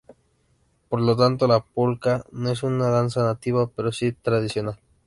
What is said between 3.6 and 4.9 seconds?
pero si tradicional.